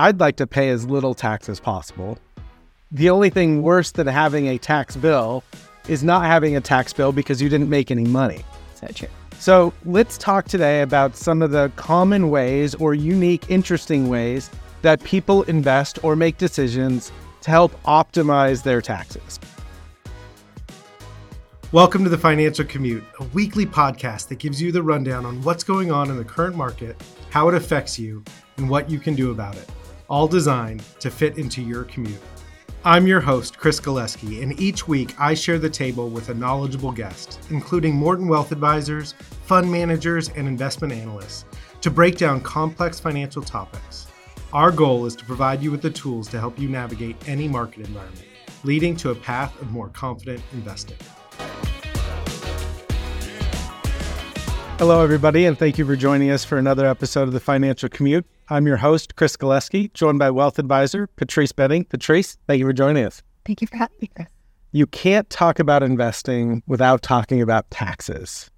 I'd 0.00 0.20
like 0.20 0.36
to 0.36 0.46
pay 0.46 0.70
as 0.70 0.86
little 0.86 1.12
tax 1.12 1.48
as 1.48 1.58
possible. 1.58 2.18
The 2.92 3.10
only 3.10 3.30
thing 3.30 3.62
worse 3.62 3.90
than 3.90 4.06
having 4.06 4.46
a 4.46 4.56
tax 4.56 4.94
bill 4.94 5.42
is 5.88 6.04
not 6.04 6.24
having 6.24 6.54
a 6.54 6.60
tax 6.60 6.92
bill 6.92 7.10
because 7.10 7.42
you 7.42 7.48
didn't 7.48 7.68
make 7.68 7.90
any 7.90 8.04
money. 8.04 8.44
So 8.76 8.86
true. 8.94 9.08
So 9.40 9.72
let's 9.84 10.16
talk 10.16 10.46
today 10.46 10.82
about 10.82 11.16
some 11.16 11.42
of 11.42 11.50
the 11.50 11.72
common 11.74 12.30
ways 12.30 12.76
or 12.76 12.94
unique, 12.94 13.50
interesting 13.50 14.08
ways 14.08 14.50
that 14.82 15.02
people 15.02 15.42
invest 15.42 15.98
or 16.04 16.14
make 16.14 16.38
decisions 16.38 17.10
to 17.40 17.50
help 17.50 17.72
optimize 17.82 18.62
their 18.62 18.80
taxes. 18.80 19.40
Welcome 21.72 22.04
to 22.04 22.08
the 22.08 22.18
Financial 22.18 22.64
Commute, 22.64 23.02
a 23.18 23.24
weekly 23.34 23.66
podcast 23.66 24.28
that 24.28 24.38
gives 24.38 24.62
you 24.62 24.70
the 24.70 24.82
rundown 24.82 25.26
on 25.26 25.42
what's 25.42 25.64
going 25.64 25.90
on 25.90 26.08
in 26.08 26.16
the 26.16 26.24
current 26.24 26.54
market, 26.54 27.02
how 27.30 27.48
it 27.48 27.54
affects 27.56 27.98
you, 27.98 28.22
and 28.58 28.70
what 28.70 28.88
you 28.88 29.00
can 29.00 29.16
do 29.16 29.32
about 29.32 29.56
it, 29.56 29.68
all 30.08 30.26
designed 30.26 30.82
to 31.00 31.10
fit 31.10 31.38
into 31.38 31.62
your 31.62 31.84
commute. 31.84 32.20
I'm 32.84 33.06
your 33.06 33.20
host, 33.20 33.58
Chris 33.58 33.80
Galeski, 33.80 34.42
and 34.42 34.58
each 34.58 34.88
week 34.88 35.14
I 35.20 35.34
share 35.34 35.58
the 35.58 35.68
table 35.68 36.08
with 36.08 36.28
a 36.28 36.34
knowledgeable 36.34 36.92
guest, 36.92 37.40
including 37.50 37.94
Morton 37.94 38.28
Wealth 38.28 38.52
Advisors, 38.52 39.12
fund 39.44 39.70
managers, 39.70 40.30
and 40.30 40.48
investment 40.48 40.92
analysts, 40.92 41.44
to 41.80 41.90
break 41.90 42.16
down 42.16 42.40
complex 42.40 42.98
financial 42.98 43.42
topics. 43.42 44.06
Our 44.52 44.70
goal 44.70 45.04
is 45.04 45.14
to 45.16 45.24
provide 45.24 45.62
you 45.62 45.70
with 45.70 45.82
the 45.82 45.90
tools 45.90 46.28
to 46.28 46.40
help 46.40 46.58
you 46.58 46.68
navigate 46.68 47.16
any 47.28 47.48
market 47.48 47.86
environment, 47.86 48.24
leading 48.64 48.96
to 48.96 49.10
a 49.10 49.14
path 49.14 49.60
of 49.60 49.70
more 49.70 49.88
confident 49.88 50.40
investing. 50.52 50.96
Hello, 54.78 55.02
everybody, 55.02 55.44
and 55.44 55.58
thank 55.58 55.76
you 55.76 55.84
for 55.84 55.96
joining 55.96 56.30
us 56.30 56.44
for 56.44 56.56
another 56.56 56.86
episode 56.86 57.24
of 57.24 57.32
the 57.32 57.40
Financial 57.40 57.88
Commute. 57.88 58.24
I'm 58.48 58.64
your 58.64 58.76
host, 58.76 59.16
Chris 59.16 59.36
Galeski, 59.36 59.92
joined 59.92 60.20
by 60.20 60.30
wealth 60.30 60.56
advisor 60.60 61.08
Patrice 61.08 61.50
Bening. 61.50 61.88
Patrice, 61.88 62.38
thank 62.46 62.60
you 62.60 62.64
for 62.64 62.72
joining 62.72 63.04
us. 63.04 63.20
Thank 63.44 63.60
you 63.60 63.66
for 63.66 63.76
having 63.76 63.96
me, 64.00 64.08
Chris. 64.14 64.28
You 64.70 64.86
can't 64.86 65.28
talk 65.30 65.58
about 65.58 65.82
investing 65.82 66.62
without 66.68 67.02
talking 67.02 67.42
about 67.42 67.68
taxes. 67.72 68.52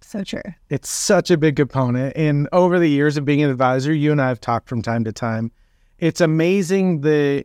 So 0.00 0.24
true. 0.24 0.40
It's 0.70 0.88
such 0.88 1.30
a 1.30 1.36
big 1.36 1.56
component. 1.56 2.16
And 2.16 2.48
over 2.52 2.78
the 2.78 2.88
years 2.88 3.18
of 3.18 3.26
being 3.26 3.42
an 3.42 3.50
advisor, 3.50 3.92
you 3.92 4.12
and 4.12 4.22
I 4.22 4.28
have 4.28 4.40
talked 4.40 4.66
from 4.66 4.80
time 4.80 5.04
to 5.04 5.12
time. 5.12 5.52
It's 5.98 6.22
amazing 6.22 7.02
the 7.02 7.44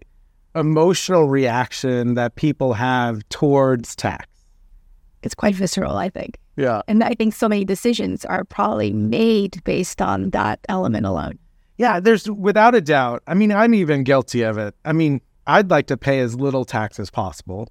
emotional 0.56 1.28
reaction 1.28 2.14
that 2.14 2.36
people 2.36 2.76
have 2.76 3.28
towards 3.28 3.94
tax. 3.94 4.30
It's 5.24 5.36
quite 5.36 5.56
visceral, 5.56 5.98
I 5.98 6.10
think. 6.10 6.40
Yeah. 6.56 6.82
And 6.88 7.04
I 7.04 7.14
think 7.16 7.34
so 7.34 7.50
many 7.50 7.66
decisions 7.66 8.26
are 8.26 8.44
probably 8.44 8.94
made 8.94 9.64
based 9.64 10.02
on 10.02 10.30
that 10.32 10.60
element 10.70 11.06
alone. 11.06 11.40
Yeah, 11.78 12.00
there's 12.00 12.30
without 12.30 12.76
a 12.76 12.82
doubt. 12.82 13.24
I 13.28 13.34
mean, 13.34 13.52
I'm 13.52 13.74
even 13.74 14.04
guilty 14.04 14.44
of 14.44 14.58
it. 14.58 14.76
I 14.86 14.94
mean, 14.94 15.20
I'd 15.48 15.70
like 15.70 15.88
to 15.88 15.98
pay 15.98 16.20
as 16.20 16.36
little 16.36 16.66
tax 16.66 17.00
as 17.00 17.10
possible. 17.10 17.68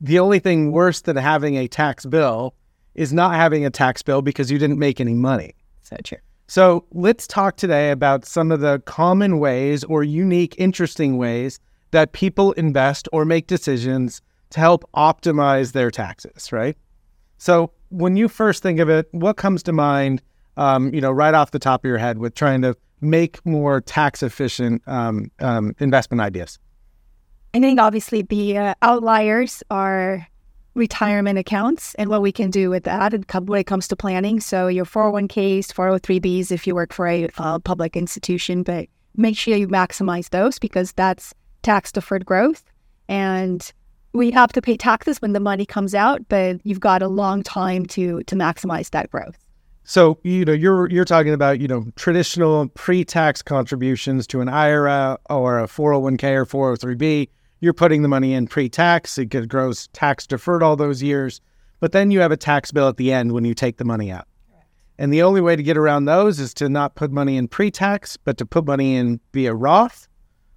The 0.00 0.18
only 0.18 0.38
thing 0.38 0.72
worse 0.72 1.00
than 1.00 1.16
having 1.16 1.56
a 1.56 1.66
tax 1.66 2.06
bill 2.06 2.54
is 2.94 3.12
not 3.12 3.34
having 3.34 3.64
a 3.64 3.70
tax 3.70 4.02
bill 4.02 4.22
because 4.22 4.50
you 4.50 4.58
didn't 4.58 4.78
make 4.78 5.00
any 5.00 5.14
money. 5.14 5.54
So 5.82 5.96
true. 6.04 6.18
So 6.46 6.84
let's 6.92 7.26
talk 7.26 7.56
today 7.56 7.90
about 7.90 8.24
some 8.24 8.52
of 8.52 8.60
the 8.60 8.80
common 8.80 9.38
ways 9.38 9.82
or 9.84 10.04
unique, 10.04 10.54
interesting 10.58 11.16
ways 11.16 11.58
that 11.90 12.12
people 12.12 12.52
invest 12.52 13.08
or 13.12 13.24
make 13.24 13.46
decisions 13.46 14.20
to 14.54 14.60
help 14.60 14.88
optimize 14.94 15.72
their 15.72 15.90
taxes, 15.90 16.52
right? 16.52 16.76
So 17.38 17.72
when 17.88 18.16
you 18.16 18.28
first 18.28 18.62
think 18.62 18.78
of 18.78 18.88
it, 18.88 19.08
what 19.10 19.36
comes 19.36 19.64
to 19.64 19.72
mind, 19.72 20.22
um, 20.56 20.94
you 20.94 21.00
know, 21.00 21.10
right 21.10 21.34
off 21.34 21.50
the 21.50 21.58
top 21.58 21.84
of 21.84 21.88
your 21.88 21.98
head 21.98 22.18
with 22.18 22.36
trying 22.36 22.62
to 22.62 22.76
make 23.00 23.44
more 23.44 23.80
tax 23.80 24.22
efficient 24.22 24.80
um, 24.86 25.32
um, 25.40 25.74
investment 25.80 26.20
ideas? 26.20 26.60
I 27.52 27.58
think 27.58 27.80
obviously 27.80 28.22
the 28.22 28.56
uh, 28.56 28.74
outliers 28.80 29.64
are 29.72 30.24
retirement 30.74 31.36
accounts 31.36 31.96
and 31.96 32.08
what 32.08 32.22
we 32.22 32.30
can 32.30 32.50
do 32.50 32.70
with 32.70 32.84
that 32.84 33.12
when 33.32 33.60
it 33.60 33.66
comes 33.66 33.88
to 33.88 33.96
planning. 33.96 34.38
So 34.38 34.68
your 34.68 34.84
401ks, 34.84 35.66
403bs, 35.66 36.52
if 36.52 36.64
you 36.64 36.76
work 36.76 36.92
for 36.92 37.08
a 37.08 37.28
uh, 37.38 37.58
public 37.58 37.96
institution, 37.96 38.62
but 38.62 38.86
make 39.16 39.36
sure 39.36 39.56
you 39.56 39.66
maximize 39.66 40.30
those 40.30 40.60
because 40.60 40.92
that's 40.92 41.34
tax 41.62 41.90
deferred 41.90 42.24
growth. 42.24 42.62
And 43.08 43.72
we 44.14 44.30
have 44.30 44.52
to 44.52 44.62
pay 44.62 44.76
taxes 44.76 45.20
when 45.20 45.32
the 45.32 45.40
money 45.40 45.66
comes 45.66 45.94
out, 45.94 46.26
but 46.28 46.60
you've 46.64 46.80
got 46.80 47.02
a 47.02 47.08
long 47.08 47.42
time 47.42 47.84
to 47.86 48.22
to 48.22 48.36
maximize 48.36 48.90
that 48.90 49.10
growth. 49.10 49.36
So 49.82 50.18
you 50.22 50.44
know 50.44 50.52
you're 50.52 50.88
you're 50.88 51.04
talking 51.04 51.34
about 51.34 51.60
you 51.60 51.68
know 51.68 51.84
traditional 51.96 52.68
pre-tax 52.68 53.42
contributions 53.42 54.26
to 54.28 54.40
an 54.40 54.48
IRA 54.48 55.18
or 55.28 55.58
a 55.58 55.66
401k 55.66 56.46
or 56.54 56.76
403b. 56.76 57.28
You're 57.60 57.74
putting 57.74 58.02
the 58.02 58.08
money 58.08 58.32
in 58.32 58.46
pre-tax; 58.46 59.18
it 59.18 59.26
grows 59.48 59.88
tax 59.88 60.26
deferred 60.26 60.62
all 60.62 60.76
those 60.76 61.02
years, 61.02 61.40
but 61.80 61.92
then 61.92 62.10
you 62.10 62.20
have 62.20 62.32
a 62.32 62.36
tax 62.36 62.72
bill 62.72 62.88
at 62.88 62.96
the 62.96 63.12
end 63.12 63.32
when 63.32 63.44
you 63.44 63.54
take 63.54 63.76
the 63.76 63.84
money 63.84 64.10
out. 64.10 64.26
And 64.96 65.12
the 65.12 65.22
only 65.22 65.40
way 65.40 65.56
to 65.56 65.62
get 65.62 65.76
around 65.76 66.04
those 66.04 66.38
is 66.38 66.54
to 66.54 66.68
not 66.68 66.94
put 66.94 67.10
money 67.10 67.36
in 67.36 67.48
pre-tax, 67.48 68.16
but 68.16 68.38
to 68.38 68.46
put 68.46 68.64
money 68.64 68.94
in 68.94 69.18
via 69.32 69.52
Roth. 69.52 70.06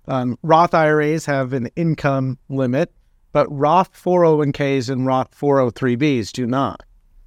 Um, 0.08 0.38
Roth 0.44 0.76
IRAs 0.76 1.26
have 1.26 1.54
an 1.54 1.70
income 1.76 2.38
limit 2.48 2.94
but 3.38 3.46
Roth 3.52 3.94
401ks 3.94 4.90
and 4.90 5.06
Roth 5.06 5.30
403bs 5.40 6.32
do 6.32 6.48
not. 6.48 6.82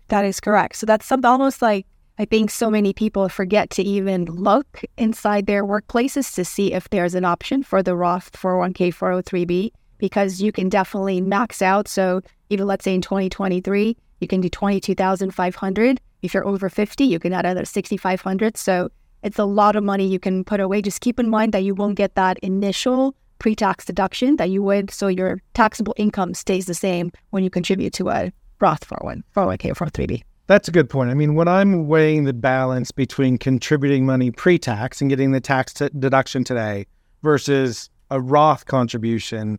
That 0.09 0.25
is 0.25 0.41
correct. 0.41 0.75
So 0.75 0.85
that's 0.85 1.07
some, 1.07 1.25
almost 1.25 1.63
like 1.63 1.87
I 2.19 2.25
think 2.25 2.51
so 2.51 2.69
many 2.69 2.93
people 2.93 3.29
forget 3.29 3.71
to 3.71 3.85
even 3.85 4.25
look 4.25 4.83
inside 4.99 5.47
their 5.47 5.65
workplaces 5.65 6.35
to 6.35 6.45
see 6.45 6.73
if 6.73 6.91
there's 6.91 7.15
an 7.15 7.25
option 7.25 7.63
for 7.63 7.81
the 7.81 7.95
Roth 7.95 8.33
401k 8.33 8.93
403b 8.93 9.71
because 9.99 10.43
you 10.43 10.51
can 10.51 10.69
definitely 10.69 11.21
max 11.21 11.63
out. 11.63 11.87
So 11.87 12.23
even 12.49 12.67
let's 12.67 12.83
say 12.83 12.97
in 12.97 13.03
2023, 13.03 13.97
you 14.19 14.27
can 14.27 14.41
do 14.41 14.49
22,500. 14.49 16.01
If 16.23 16.35
you're 16.35 16.45
over 16.45 16.69
50, 16.69 17.05
you 17.05 17.21
can 17.21 17.33
add 17.33 17.47
another 17.47 17.65
6,500. 17.65 18.57
So 18.57 18.91
it's 19.23 19.39
a 19.39 19.45
lot 19.45 19.77
of 19.77 19.85
money 19.85 20.09
you 20.09 20.19
can 20.19 20.43
put 20.43 20.59
away. 20.59 20.83
Just 20.83 21.03
keep 21.03 21.21
in 21.21 21.31
mind 21.31 21.53
that 21.53 21.63
you 21.63 21.77
won't 21.77 21.95
get 21.95 22.17
that 22.17 22.37
initial 22.41 23.15
pre-tax 23.41 23.85
deduction 23.85 24.37
that 24.37 24.51
you 24.51 24.63
would, 24.63 24.93
so 24.93 25.09
your 25.09 25.43
taxable 25.55 25.95
income 25.97 26.35
stays 26.35 26.67
the 26.67 26.75
same 26.75 27.11
when 27.31 27.43
you 27.43 27.51
contribute 27.51 27.93
to 27.95 28.11
a 28.11 28.33
Roth 28.61 28.85
401, 28.85 29.25
401k 29.35 29.71
or 29.71 29.75
403b. 29.75 30.23
That's 30.47 30.69
a 30.69 30.73
good 30.73 30.91
point. 30.91 31.11
I 31.11 31.15
mean, 31.15 31.35
when 31.35 31.49
I'm 31.49 31.87
weighing 31.87 32.25
the 32.25 32.33
balance 32.33 32.91
between 32.91 33.39
contributing 33.39 34.05
money 34.05 34.31
pre-tax 34.31 35.01
and 35.01 35.09
getting 35.09 35.33
the 35.33 35.41
tax 35.41 35.73
t- 35.73 35.89
deduction 35.99 36.45
today 36.45 36.87
versus 37.23 37.89
a 38.11 38.21
Roth 38.21 38.67
contribution, 38.67 39.59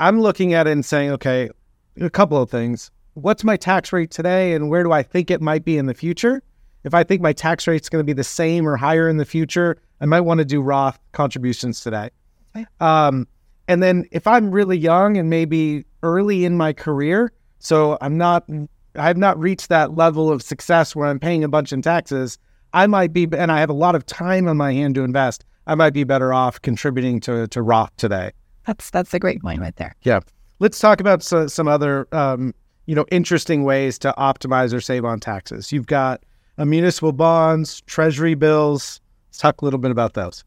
I'm 0.00 0.20
looking 0.20 0.52
at 0.52 0.66
it 0.66 0.72
and 0.72 0.84
saying, 0.84 1.10
okay, 1.12 1.48
a 2.00 2.10
couple 2.10 2.42
of 2.42 2.50
things. 2.50 2.90
What's 3.14 3.44
my 3.44 3.56
tax 3.56 3.92
rate 3.92 4.10
today 4.10 4.52
and 4.52 4.68
where 4.68 4.82
do 4.82 4.92
I 4.92 5.02
think 5.02 5.30
it 5.30 5.40
might 5.40 5.64
be 5.64 5.78
in 5.78 5.86
the 5.86 5.94
future? 5.94 6.42
If 6.84 6.92
I 6.92 7.02
think 7.02 7.22
my 7.22 7.32
tax 7.32 7.66
rate 7.66 7.82
is 7.82 7.88
going 7.88 8.00
to 8.00 8.04
be 8.04 8.12
the 8.12 8.24
same 8.24 8.68
or 8.68 8.76
higher 8.76 9.08
in 9.08 9.16
the 9.16 9.24
future, 9.24 9.78
I 10.00 10.06
might 10.06 10.20
want 10.20 10.38
to 10.38 10.44
do 10.44 10.60
Roth 10.60 10.98
contributions 11.12 11.80
today. 11.80 12.10
Um, 12.80 13.26
and 13.68 13.82
then 13.82 14.06
if 14.12 14.26
I'm 14.26 14.50
really 14.50 14.78
young 14.78 15.16
and 15.16 15.28
maybe 15.28 15.84
early 16.02 16.44
in 16.44 16.56
my 16.56 16.72
career, 16.72 17.32
so 17.58 17.98
I'm 18.00 18.16
not, 18.16 18.48
I 18.94 19.06
have 19.06 19.16
not 19.16 19.38
reached 19.38 19.68
that 19.68 19.96
level 19.96 20.30
of 20.30 20.42
success 20.42 20.94
where 20.94 21.08
I'm 21.08 21.18
paying 21.18 21.42
a 21.42 21.48
bunch 21.48 21.72
in 21.72 21.82
taxes. 21.82 22.38
I 22.72 22.86
might 22.86 23.12
be, 23.12 23.26
and 23.32 23.50
I 23.50 23.60
have 23.60 23.70
a 23.70 23.74
lot 23.74 23.94
of 23.94 24.06
time 24.06 24.46
on 24.48 24.56
my 24.56 24.72
hand 24.72 24.94
to 24.96 25.02
invest. 25.02 25.44
I 25.66 25.74
might 25.74 25.92
be 25.92 26.04
better 26.04 26.32
off 26.32 26.62
contributing 26.62 27.18
to 27.20 27.48
to 27.48 27.62
Roth 27.62 27.90
today. 27.96 28.30
That's 28.66 28.90
that's 28.90 29.12
a 29.14 29.18
great 29.18 29.42
point 29.42 29.60
right 29.60 29.74
there. 29.76 29.94
Yeah, 30.02 30.20
let's 30.60 30.78
talk 30.78 31.00
about 31.00 31.22
so, 31.22 31.48
some 31.48 31.66
other 31.66 32.06
um, 32.12 32.54
you 32.86 32.94
know 32.94 33.04
interesting 33.10 33.64
ways 33.64 33.98
to 34.00 34.14
optimize 34.16 34.72
or 34.72 34.80
save 34.80 35.04
on 35.04 35.18
taxes. 35.18 35.72
You've 35.72 35.86
got 35.86 36.22
municipal 36.58 37.12
bonds, 37.12 37.80
treasury 37.82 38.34
bills. 38.34 39.00
Let's 39.28 39.38
talk 39.38 39.60
a 39.60 39.64
little 39.64 39.80
bit 39.80 39.90
about 39.90 40.14
those 40.14 40.44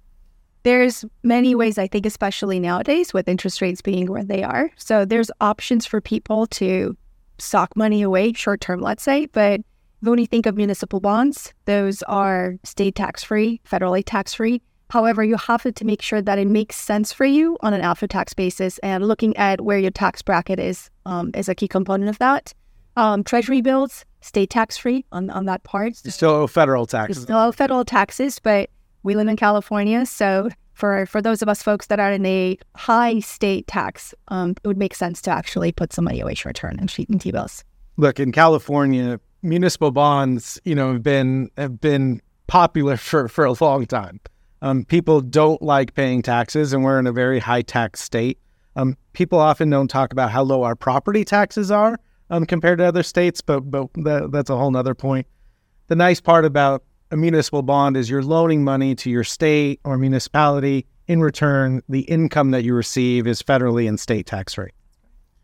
there's 0.64 1.06
many 1.24 1.56
ways 1.56 1.78
I 1.78 1.88
think, 1.88 2.06
especially 2.06 2.60
nowadays 2.60 3.14
with 3.14 3.28
interest 3.28 3.62
rates 3.62 3.82
being 3.82 4.12
where 4.12 4.24
they 4.24 4.44
are. 4.44 4.72
So 4.76 5.06
there's 5.06 5.32
options 5.42 5.86
for 5.86 6.02
people 6.02 6.48
to 6.48 6.98
sock 7.38 7.76
money 7.76 8.02
away 8.02 8.34
short 8.34 8.62
term, 8.62 8.82
let's 8.82 9.04
say. 9.04 9.28
But 9.28 9.62
when 10.02 10.20
you 10.20 10.28
think 10.28 10.46
of 10.46 10.56
municipal 10.56 11.00
bonds, 11.00 11.54
those 11.66 12.04
are 12.04 12.56
state 12.64 12.96
tax 12.96 13.24
free, 13.24 13.62
federally 13.70 14.04
tax 14.06 14.34
free. 14.34 14.62
However, 14.90 15.24
you 15.24 15.38
have 15.38 15.72
to 15.72 15.86
make 15.86 16.02
sure 16.02 16.22
that 16.22 16.40
it 16.40 16.48
makes 16.48 16.76
sense 16.76 17.14
for 17.14 17.26
you 17.26 17.58
on 17.62 17.74
an 17.74 17.82
after 17.82 18.08
tax 18.08 18.34
basis, 18.34 18.80
and 18.80 19.08
looking 19.08 19.38
at 19.38 19.62
where 19.62 19.78
your 19.78 19.92
tax 19.92 20.22
bracket 20.24 20.60
is 20.60 20.90
um, 21.06 21.32
is 21.36 21.48
a 21.48 21.54
key 21.54 21.68
component 21.68 22.10
of 22.10 22.18
that. 22.18 22.54
Um, 22.98 23.24
treasury 23.24 23.62
bills, 23.62 24.04
state 24.22 24.50
tax 24.50 24.78
free 24.78 25.06
on, 25.12 25.30
on 25.30 25.46
that 25.46 25.64
part. 25.64 25.96
Still 25.96 26.48
federal 26.48 26.88
taxes. 26.88 27.24
Still 27.24 27.52
federal 27.52 27.86
taxes, 27.86 28.40
but 28.40 28.72
we 29.10 29.16
live 29.16 29.28
in 29.28 29.36
California, 29.36 30.06
so 30.06 30.50
for 30.74 31.08
for 31.08 31.20
those 31.20 31.42
of 31.42 31.50
us 31.50 31.64
folks 31.64 31.88
that 31.88 32.00
are 32.00 32.12
in 32.12 32.24
a 32.28 32.58
high 32.76 33.20
state 33.20 33.66
tax, 33.66 34.14
um, 34.28 34.52
it 34.64 34.68
would 34.68 34.78
make 34.78 34.94
sense 34.94 35.20
to 35.24 35.32
actually 35.32 35.72
put 35.72 35.92
some 35.92 36.06
money 36.06 36.20
away 36.20 36.36
short 36.36 36.56
term 36.56 36.78
and 36.78 36.92
sheet 36.92 37.10
and 37.10 37.20
T 37.20 37.32
bills. 37.32 37.64
Look, 37.98 38.20
in 38.20 38.32
California, 38.32 39.20
municipal 39.42 39.90
bonds, 39.90 40.62
you 40.64 40.76
know, 40.76 40.94
have 40.94 41.02
been 41.02 41.50
have 41.58 41.82
been 41.82 42.22
popular 42.46 42.98
for 43.10 43.28
for 43.28 43.46
a 43.46 43.54
long 43.60 43.88
time. 43.88 44.20
Um, 44.62 44.86
people 44.86 45.22
don't 45.22 45.62
like 45.62 45.96
paying 45.96 46.22
taxes, 46.22 46.72
and 46.72 46.84
we're 46.84 47.00
in 47.00 47.08
a 47.08 47.12
very 47.12 47.40
high 47.40 47.64
tax 47.64 48.02
state. 48.02 48.38
Um, 48.76 48.96
people 49.14 49.40
often 49.40 49.72
don't 49.72 49.88
talk 49.88 50.14
about 50.14 50.30
how 50.30 50.44
low 50.44 50.62
our 50.62 50.76
property 50.76 51.26
taxes 51.26 51.72
are 51.72 52.00
um, 52.30 52.46
compared 52.46 52.78
to 52.78 52.86
other 52.86 53.02
states, 53.02 53.42
but 53.42 53.62
but 53.72 53.88
that, 53.96 54.32
that's 54.32 54.52
a 54.52 54.56
whole 54.56 54.70
nother 54.70 54.94
point. 54.94 55.26
The 55.88 55.96
nice 55.96 56.22
part 56.22 56.46
about 56.46 56.84
a 57.12 57.18
municipal 57.18 57.62
bond 57.62 57.98
is 57.98 58.10
you're 58.10 58.24
loaning 58.24 58.64
money 58.64 58.96
to 58.96 59.10
your 59.10 59.24
state 59.24 59.80
or 59.84 59.98
municipality. 59.98 60.86
In 61.08 61.22
return, 61.22 61.82
the 61.90 62.02
income 62.02 62.52
that 62.52 62.64
you 62.64 62.76
receive 62.76 63.26
is 63.26 63.42
federally 63.42 63.90
and 63.90 64.00
state 64.00 64.28
tax 64.28 64.54
free. 64.54 64.70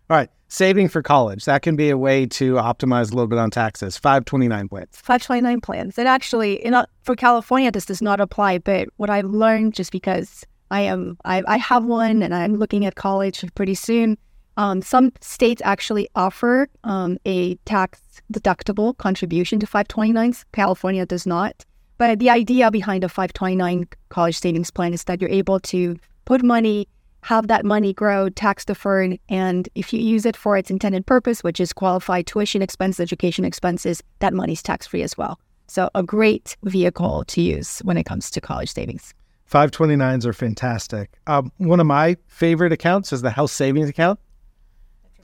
All 0.09 0.17
right, 0.17 0.29
saving 0.47 0.89
for 0.89 1.01
college. 1.01 1.45
That 1.45 1.63
can 1.63 1.75
be 1.75 1.89
a 1.89 1.97
way 1.97 2.27
to 2.27 2.53
optimize 2.55 3.11
a 3.11 3.15
little 3.15 3.27
bit 3.27 3.39
on 3.39 3.49
taxes. 3.49 3.97
529 3.97 4.69
plans. 4.69 4.89
529 4.93 5.61
plans. 5.61 5.97
And 5.97 6.07
actually, 6.07 6.63
in 6.63 6.75
for 7.01 7.15
California, 7.15 7.71
this 7.71 7.85
does 7.85 8.03
not 8.03 8.19
apply. 8.19 8.59
But 8.59 8.89
what 8.97 9.09
I've 9.09 9.25
learned, 9.25 9.73
just 9.73 9.91
because 9.91 10.45
I 10.69 10.81
am, 10.81 11.17
I, 11.25 11.41
I 11.47 11.57
have 11.57 11.85
one 11.85 12.21
and 12.21 12.35
I'm 12.35 12.55
looking 12.55 12.85
at 12.85 12.93
college 12.93 13.43
pretty 13.55 13.73
soon. 13.73 14.19
Um, 14.57 14.81
some 14.81 15.11
states 15.21 15.61
actually 15.65 16.09
offer 16.15 16.67
um, 16.83 17.17
a 17.25 17.55
tax 17.65 18.01
deductible 18.31 18.97
contribution 18.97 19.59
to 19.59 19.67
529s. 19.67 20.45
California 20.53 21.05
does 21.05 21.25
not. 21.25 21.65
But 21.97 22.19
the 22.19 22.29
idea 22.29 22.71
behind 22.71 23.03
a 23.03 23.09
529 23.09 23.87
college 24.09 24.39
savings 24.39 24.71
plan 24.71 24.93
is 24.93 25.05
that 25.05 25.21
you're 25.21 25.29
able 25.29 25.59
to 25.61 25.97
put 26.25 26.43
money 26.43 26.87
have 27.25 27.47
that 27.47 27.65
money 27.65 27.91
grow 27.91 28.29
tax 28.29 28.63
deferred. 28.63 29.17
And 29.29 29.67
if 29.73 29.91
you 29.91 29.99
use 29.99 30.27
it 30.27 30.37
for 30.37 30.57
its 30.57 30.69
intended 30.69 31.07
purpose, 31.07 31.43
which 31.43 31.59
is 31.59 31.73
qualified 31.73 32.27
tuition 32.27 32.61
expense, 32.61 32.99
education 32.99 33.43
expenses, 33.43 34.03
that 34.19 34.31
money's 34.31 34.61
tax 34.61 34.85
free 34.85 35.01
as 35.01 35.17
well. 35.17 35.39
So, 35.65 35.89
a 35.95 36.03
great 36.03 36.55
vehicle 36.63 37.23
to 37.25 37.41
use 37.41 37.79
when 37.79 37.97
it 37.97 38.03
comes 38.03 38.29
to 38.29 38.39
college 38.39 38.71
savings. 38.71 39.15
529s 39.51 40.25
are 40.25 40.33
fantastic. 40.33 41.17
Um, 41.25 41.51
one 41.57 41.79
of 41.79 41.87
my 41.87 42.15
favorite 42.27 42.71
accounts 42.71 43.11
is 43.11 43.23
the 43.23 43.31
health 43.31 43.49
savings 43.49 43.89
account. 43.89 44.19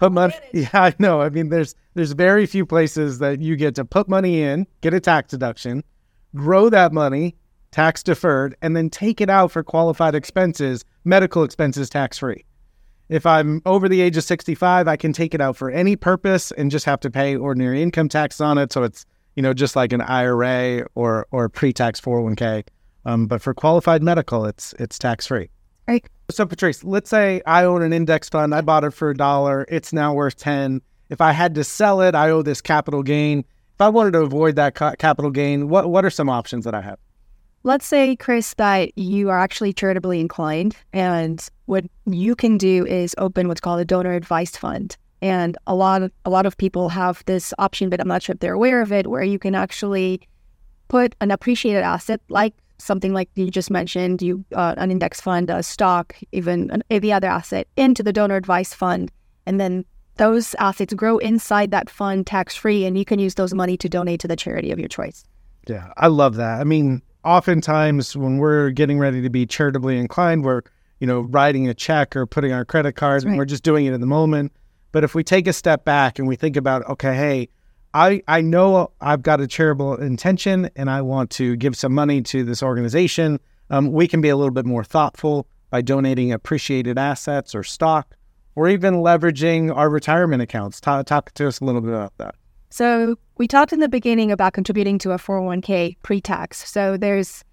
Put 0.01 0.13
money. 0.13 0.33
Yeah, 0.51 0.69
I 0.73 0.95
know. 0.97 1.21
I 1.21 1.29
mean, 1.29 1.49
there's 1.49 1.75
there's 1.93 2.13
very 2.13 2.47
few 2.47 2.65
places 2.65 3.19
that 3.19 3.39
you 3.39 3.55
get 3.55 3.75
to 3.75 3.85
put 3.85 4.09
money 4.09 4.41
in, 4.41 4.65
get 4.81 4.95
a 4.95 4.99
tax 4.99 5.29
deduction, 5.29 5.83
grow 6.35 6.69
that 6.69 6.91
money, 6.91 7.35
tax 7.69 8.01
deferred, 8.01 8.55
and 8.63 8.75
then 8.75 8.89
take 8.89 9.21
it 9.21 9.29
out 9.29 9.51
for 9.51 9.63
qualified 9.63 10.15
expenses, 10.15 10.83
medical 11.05 11.43
expenses 11.43 11.87
tax 11.87 12.17
free. 12.17 12.45
If 13.09 13.27
I'm 13.27 13.61
over 13.67 13.87
the 13.87 14.01
age 14.01 14.17
of 14.17 14.23
65, 14.23 14.87
I 14.87 14.95
can 14.95 15.13
take 15.13 15.35
it 15.35 15.41
out 15.41 15.55
for 15.55 15.69
any 15.69 15.95
purpose 15.95 16.49
and 16.51 16.71
just 16.71 16.85
have 16.85 17.01
to 17.01 17.11
pay 17.11 17.35
ordinary 17.35 17.83
income 17.83 18.09
tax 18.09 18.41
on 18.41 18.57
it. 18.57 18.73
So 18.73 18.81
it's, 18.81 19.05
you 19.35 19.43
know, 19.43 19.53
just 19.53 19.75
like 19.75 19.93
an 19.93 20.01
IRA 20.01 20.87
or 20.95 21.27
or 21.29 21.47
pre-tax 21.47 22.01
401k. 22.01 22.63
Um, 23.05 23.27
but 23.27 23.39
for 23.39 23.53
qualified 23.53 24.01
medical, 24.01 24.45
it's 24.45 24.73
it's 24.79 24.97
tax 24.97 25.27
free. 25.27 25.51
Right. 25.87 26.07
So 26.29 26.45
Patrice, 26.45 26.83
let's 26.83 27.09
say 27.09 27.41
I 27.45 27.65
own 27.65 27.81
an 27.81 27.91
index 27.93 28.29
fund. 28.29 28.55
I 28.55 28.61
bought 28.61 28.83
it 28.83 28.91
for 28.91 29.09
a 29.09 29.15
dollar. 29.15 29.65
It's 29.69 29.91
now 29.91 30.13
worth 30.13 30.37
10. 30.37 30.81
If 31.09 31.19
I 31.19 31.33
had 31.33 31.55
to 31.55 31.63
sell 31.63 32.01
it, 32.01 32.15
I 32.15 32.29
owe 32.29 32.41
this 32.41 32.61
capital 32.61 33.03
gain. 33.03 33.39
If 33.39 33.81
I 33.81 33.89
wanted 33.89 34.13
to 34.13 34.19
avoid 34.19 34.55
that 34.55 34.75
ca- 34.75 34.95
capital 34.95 35.31
gain, 35.31 35.67
what 35.67 35.89
what 35.89 36.05
are 36.05 36.09
some 36.09 36.29
options 36.29 36.65
that 36.65 36.73
I 36.73 36.81
have? 36.81 36.99
Let's 37.63 37.85
say, 37.85 38.15
Chris, 38.15 38.53
that 38.55 38.97
you 38.97 39.29
are 39.29 39.39
actually 39.39 39.73
charitably 39.73 40.19
inclined, 40.19 40.75
and 40.93 41.47
what 41.65 41.85
you 42.05 42.35
can 42.35 42.57
do 42.57 42.85
is 42.87 43.13
open 43.19 43.47
what's 43.47 43.61
called 43.61 43.79
a 43.79 43.85
donor 43.85 44.13
advised 44.13 44.57
fund. 44.57 44.97
And 45.21 45.57
a 45.67 45.75
lot 45.75 46.01
of 46.01 46.11
a 46.25 46.29
lot 46.29 46.45
of 46.45 46.57
people 46.57 46.89
have 46.89 47.23
this 47.25 47.53
option, 47.59 47.89
but 47.89 47.99
I'm 47.99 48.07
not 48.07 48.23
sure 48.23 48.33
if 48.33 48.39
they're 48.39 48.53
aware 48.53 48.81
of 48.81 48.91
it, 48.91 49.07
where 49.07 49.23
you 49.23 49.37
can 49.37 49.53
actually 49.53 50.21
put 50.87 51.15
an 51.21 51.31
appreciated 51.31 51.83
asset 51.83 52.21
like 52.29 52.53
something 52.81 53.13
like 53.13 53.29
you 53.35 53.49
just 53.49 53.71
mentioned, 53.71 54.21
you 54.21 54.43
uh, 54.53 54.75
an 54.77 54.91
index 54.91 55.21
fund, 55.21 55.49
a 55.49 55.63
stock, 55.63 56.15
even 56.31 56.69
an, 56.71 56.83
any 56.89 57.11
other 57.13 57.27
asset 57.27 57.67
into 57.77 58.03
the 58.03 58.13
donor 58.13 58.35
advised 58.35 58.73
fund, 58.73 59.11
and 59.45 59.59
then 59.59 59.85
those 60.17 60.55
assets 60.55 60.93
grow 60.93 61.17
inside 61.17 61.71
that 61.71 61.89
fund 61.89 62.27
tax 62.27 62.55
free, 62.55 62.85
and 62.85 62.97
you 62.97 63.05
can 63.05 63.19
use 63.19 63.35
those 63.35 63.53
money 63.53 63.77
to 63.77 63.89
donate 63.89 64.19
to 64.19 64.27
the 64.27 64.35
charity 64.35 64.71
of 64.71 64.79
your 64.79 64.87
choice. 64.87 65.23
Yeah, 65.67 65.93
I 65.97 66.07
love 66.07 66.35
that. 66.35 66.59
I 66.59 66.63
mean, 66.63 67.01
oftentimes 67.23 68.17
when 68.17 68.37
we're 68.37 68.71
getting 68.71 68.99
ready 68.99 69.21
to 69.21 69.29
be 69.29 69.45
charitably 69.45 69.97
inclined, 69.97 70.43
we're, 70.43 70.61
you 70.99 71.07
know, 71.07 71.21
writing 71.21 71.67
a 71.67 71.73
check 71.73 72.15
or 72.15 72.25
putting 72.25 72.51
our 72.51 72.65
credit 72.65 72.93
cards, 72.93 73.23
right. 73.23 73.31
and 73.31 73.37
we're 73.37 73.45
just 73.45 73.63
doing 73.63 73.85
it 73.85 73.93
in 73.93 74.01
the 74.01 74.07
moment. 74.07 74.51
But 74.91 75.03
if 75.03 75.15
we 75.15 75.23
take 75.23 75.47
a 75.47 75.53
step 75.53 75.85
back 75.85 76.19
and 76.19 76.27
we 76.27 76.35
think 76.35 76.57
about, 76.57 76.87
okay, 76.89 77.15
hey, 77.15 77.49
I, 77.93 78.21
I 78.27 78.41
know 78.41 78.91
I've 79.01 79.21
got 79.21 79.41
a 79.41 79.47
charitable 79.47 79.95
intention 79.95 80.69
and 80.75 80.89
I 80.89 81.01
want 81.01 81.29
to 81.31 81.55
give 81.55 81.75
some 81.75 81.93
money 81.93 82.21
to 82.23 82.43
this 82.43 82.63
organization, 82.63 83.39
um, 83.69 83.91
we 83.91 84.07
can 84.07 84.21
be 84.21 84.29
a 84.29 84.35
little 84.35 84.53
bit 84.53 84.65
more 84.65 84.83
thoughtful 84.83 85.47
by 85.69 85.81
donating 85.81 86.31
appreciated 86.31 86.97
assets 86.97 87.53
or 87.53 87.63
stock 87.63 88.15
or 88.55 88.69
even 88.69 88.95
leveraging 88.95 89.75
our 89.75 89.89
retirement 89.89 90.41
accounts. 90.41 90.79
Talk, 90.81 91.05
talk 91.05 91.31
to 91.33 91.47
us 91.47 91.59
a 91.59 91.65
little 91.65 91.81
bit 91.81 91.93
about 91.93 92.17
that. 92.17 92.35
So 92.69 93.17
we 93.37 93.47
talked 93.47 93.73
in 93.73 93.79
the 93.79 93.89
beginning 93.89 94.31
about 94.31 94.53
contributing 94.53 94.97
to 94.99 95.11
a 95.11 95.17
401k 95.17 95.97
pre-tax. 96.03 96.69
So 96.69 96.97
there's 96.97 97.43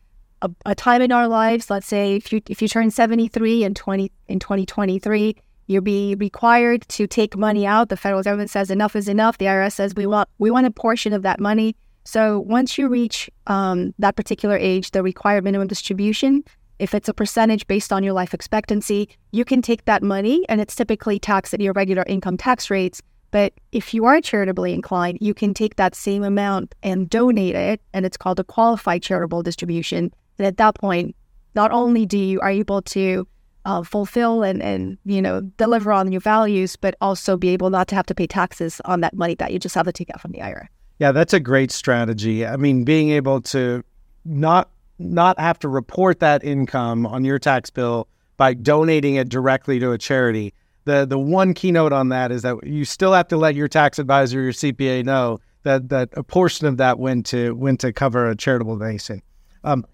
a, 0.43 0.51
a, 0.67 0.75
time 0.75 1.03
in 1.03 1.11
our 1.11 1.27
lives, 1.27 1.71
let's 1.71 1.87
say 1.87 2.15
if 2.15 2.33
you 2.33 2.41
if 2.49 2.63
you 2.63 2.69
turn 2.69 2.93
73 2.93 3.65
in 3.65 3.75
20 3.75 4.13
in 4.29 4.39
2023, 4.39 5.37
you'll 5.69 5.83
be 5.83 6.17
required 6.17 6.89
to 6.89 7.07
take 7.07 7.37
money 7.37 7.67
out. 7.67 7.91
The 7.91 7.97
federal 7.97 8.23
government 8.23 8.51
says 8.51 8.71
enough 8.71 8.97
is 8.97 9.07
enough. 9.07 9.39
The 9.39 9.45
IRS 9.45 9.75
says 9.75 9.95
we 9.95 10.07
want 10.07 10.29
we 10.39 10.51
want 10.51 10.67
a 10.67 10.71
portion 10.73 11.13
of 11.13 11.23
that 11.23 11.39
money. 11.39 11.77
So 12.05 12.41
once 12.41 12.79
you 12.79 12.89
reach 12.89 13.31
um, 13.47 13.95
that 13.99 14.17
particular 14.17 14.57
age, 14.57 14.91
the 14.91 15.03
required 15.03 15.45
minimum 15.45 15.69
distribution, 15.69 16.43
if 16.79 16.95
it's 16.95 17.09
a 17.09 17.15
percentage 17.15 17.67
based 17.67 17.93
on 17.93 18.03
your 18.03 18.15
life 18.15 18.33
expectancy, 18.33 19.11
you 19.31 19.45
can 19.45 19.61
take 19.61 19.85
that 19.85 20.03
money 20.03 20.45
and 20.49 20.61
it's 20.61 20.75
typically 20.75 21.19
taxed 21.19 21.53
at 21.53 21.61
your 21.61 21.75
regular 21.75 22.05
income 22.07 22.39
tax 22.39 22.71
rates. 22.71 23.03
But 23.31 23.53
if 23.73 23.93
you 23.93 24.07
are 24.07 24.23
charitably 24.23 24.73
inclined, 24.73 25.19
you 25.21 25.35
can 25.35 25.53
take 25.53 25.77
that 25.77 25.95
same 25.95 26.25
amount 26.25 26.75
and 26.83 27.11
donate 27.11 27.55
it, 27.55 27.83
and 27.93 28.07
it's 28.07 28.17
called 28.17 28.41
a 28.41 28.45
qualified 28.45 29.03
charitable 29.03 29.43
distribution. 29.43 30.11
And 30.39 30.47
at 30.47 30.57
that 30.57 30.77
point, 30.77 31.15
not 31.55 31.73
only 31.73 32.07
do 32.07 32.17
you 32.17 32.41
are 32.41 32.49
able 32.49 32.81
to 32.83 33.29
uh, 33.65 33.83
fulfill 33.83 34.43
and, 34.43 34.63
and 34.63 34.99
you 35.05 35.21
know 35.21 35.41
deliver 35.57 35.93
on 35.93 36.11
your 36.13 36.21
values, 36.21 36.77
but 36.77 36.95
also 37.01 37.37
be 37.37 37.49
able 37.49 37.71
not 37.71 37.89
to 37.89 37.95
have 37.95 38.07
to 38.07 38.15
pay 38.15 38.27
taxes 38.27 38.81
on 38.85 39.01
that 39.01 39.15
money 39.15 39.35
that 39.35 39.53
you 39.53 39.59
just 39.59 39.75
have 39.75 39.87
to 39.87 39.93
take 39.93 40.11
out 40.11 40.21
from 40.21 40.33
the 40.33 40.43
IRA. 40.43 40.69
Yeah, 40.99 41.13
that's 41.13 41.33
a 41.33 41.41
great 41.41 41.71
strategy. 41.71 42.45
I 42.45 42.57
mean, 42.57 42.85
being 42.85 43.11
able 43.11 43.41
to 43.43 43.85
not 44.25 44.71
not 44.99 45.39
have 45.39 45.59
to 45.61 45.69
report 45.69 46.21
that 46.21 46.43
income 46.43 47.07
on 47.07 47.25
your 47.25 47.39
tax 47.39 47.71
bill 47.71 48.09
by 48.37 48.55
donating 48.55 49.15
it 49.15 49.29
directly 49.29 49.79
to 49.79 49.93
a 49.93 49.99
charity 49.99 50.53
the 50.89 51.05
the 51.07 51.19
one 51.19 51.55
keynote 51.55 51.93
on 51.93 52.09
that 52.09 52.33
is 52.33 52.43
that 52.43 52.67
you 52.67 52.85
still 52.85 53.13
have 53.13 53.29
to 53.29 53.37
let 53.37 53.55
your 53.55 53.69
tax 53.69 53.99
advisor, 53.99 54.41
your 54.43 54.53
CPA, 54.53 55.05
know 55.05 55.39
that 55.63 55.91
that 55.91 56.09
a 56.15 56.23
portion 56.23 56.67
of 56.67 56.79
that 56.79 56.99
went 56.99 57.27
to 57.27 57.55
went 57.55 57.79
to 57.81 57.93
cover 57.93 58.29
a 58.29 58.35
charitable 58.35 58.79
donation. 58.79 59.23
Um, 59.65 59.85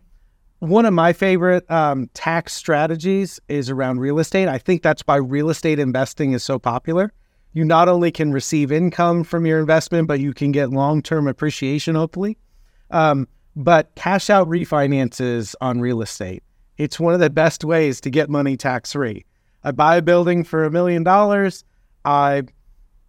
one 0.65 0.87
of 0.87 0.95
my 0.95 1.13
favorite 1.13 1.71
um, 1.71 2.09
tax 2.15 2.55
strategies 2.55 3.39
is 3.49 3.69
around 3.69 4.01
real 4.01 4.19
estate. 4.19 4.49
I 4.49 4.59
think 4.59 4.83
that's 4.83 5.03
why 5.03 5.17
real 5.17 5.51
estate 5.51 5.79
investing 5.79 6.33
is 6.33 6.43
so 6.43 6.59
popular. 6.59 7.13
You 7.53 7.65
not 7.65 7.89
only 7.89 8.11
can 8.11 8.33
receive 8.33 8.73
income 8.73 9.25
from 9.25 9.47
your 9.47 9.61
investment, 9.61 10.09
but 10.09 10.21
you 10.21 10.33
can 10.33 10.53
get 10.53 10.71
long 10.71 11.03
term 11.03 11.29
appreciation, 11.29 11.95
hopefully. 11.95 12.39
Um, 12.91 13.29
but 13.55 13.95
cash 13.95 14.31
out 14.31 14.49
refinances 14.49 15.55
on 15.61 15.81
real 15.81 16.03
estate. 16.03 16.43
It's 16.79 16.99
one 16.99 17.15
of 17.15 17.21
the 17.21 17.31
best 17.31 17.63
ways 17.63 18.01
to 18.01 18.11
get 18.11 18.29
money 18.29 18.57
tax 18.57 18.93
free. 18.93 19.25
I 19.63 19.71
buy 19.71 19.97
a 19.97 20.03
building 20.03 20.45
for 20.45 20.65
a 20.65 20.71
million 20.71 21.05
dollars. 21.05 21.65
I, 22.05 22.43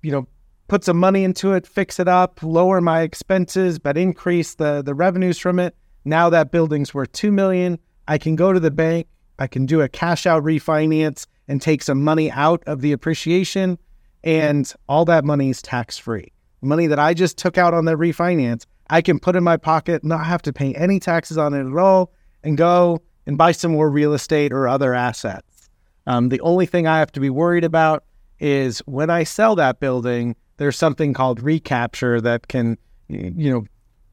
you 0.04 0.12
know, 0.12 0.28
put 0.68 0.84
some 0.84 0.98
money 0.98 1.24
into 1.24 1.54
it, 1.54 1.66
fix 1.66 2.00
it 2.00 2.08
up, 2.08 2.44
lower 2.44 2.82
my 2.82 3.02
expenses, 3.02 3.80
but 3.80 3.98
increase 3.98 4.56
the 4.56 4.84
the 4.84 4.94
revenues 4.94 5.40
from 5.40 5.58
it. 5.58 5.76
Now 6.06 6.30
that 6.30 6.52
building's 6.52 6.94
worth 6.94 7.12
two 7.12 7.32
million. 7.32 7.80
I 8.08 8.18
can 8.20 8.36
go 8.36 8.54
to 8.54 8.60
the 8.60 8.72
bank. 8.72 9.08
I 9.40 9.48
can 9.48 9.66
do 9.66 9.82
a 9.82 9.90
cash 9.90 10.26
out 10.26 10.44
refinance 10.44 11.26
and 11.48 11.62
take 11.62 11.82
some 11.82 12.04
money 12.04 12.32
out 12.32 12.64
of 12.68 12.82
the 12.82 12.92
appreciation, 12.92 13.78
and 14.24 14.72
all 14.88 15.06
that 15.06 15.26
money 15.26 15.50
is 15.50 15.62
tax 15.62 15.98
free. 15.98 16.32
Money 16.62 16.88
that 16.88 17.00
I 17.00 17.14
just 17.14 17.38
took 17.38 17.58
out 17.58 17.74
on 17.74 17.86
the 17.86 17.96
refinance, 17.96 18.66
I 18.90 19.02
can 19.02 19.20
put 19.20 19.36
in 19.36 19.44
my 19.44 19.58
pocket, 19.58 20.04
not 20.04 20.26
have 20.26 20.42
to 20.44 20.54
pay 20.54 20.74
any 20.76 21.00
taxes 21.00 21.38
on 21.38 21.54
it 21.54 21.68
at 21.68 21.78
all, 21.78 22.14
and 22.44 22.58
go 22.58 23.02
and 23.26 23.38
buy 23.38 23.52
some 23.52 23.72
more 23.72 23.90
real 23.90 24.14
estate 24.14 24.54
or 24.54 24.68
other 24.68 24.94
assets. 24.94 25.70
Um, 26.08 26.30
the 26.30 26.42
only 26.42 26.66
thing 26.66 26.88
I 26.88 27.00
have 27.00 27.12
to 27.14 27.20
be 27.20 27.30
worried 27.30 27.64
about 27.64 28.04
is 28.40 28.80
when 28.80 29.10
I 29.10 29.24
sell 29.24 29.56
that 29.56 29.80
building, 29.80 30.36
there's 30.58 30.78
something 30.78 31.14
called 31.14 31.42
recapture 31.42 32.22
that 32.22 32.48
can, 32.48 32.78
you 33.08 33.52
know, 33.52 33.66